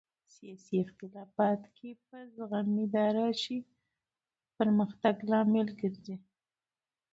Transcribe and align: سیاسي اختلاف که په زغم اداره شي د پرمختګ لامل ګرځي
سیاسي 0.35 0.75
اختلاف 0.85 1.31
که 1.77 1.87
په 2.05 2.17
زغم 2.35 2.69
اداره 2.85 3.27
شي 3.41 3.57
د 3.65 3.69
پرمختګ 4.57 5.15
لامل 5.31 5.67
ګرځي 5.79 6.15